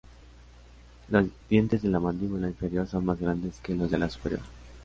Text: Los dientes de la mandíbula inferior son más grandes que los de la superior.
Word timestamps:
Los 1.09 1.27
dientes 1.47 1.83
de 1.83 1.89
la 1.89 1.99
mandíbula 1.99 2.47
inferior 2.47 2.87
son 2.87 3.05
más 3.05 3.19
grandes 3.19 3.59
que 3.59 3.75
los 3.75 3.91
de 3.91 3.99
la 3.99 4.09
superior. 4.09 4.41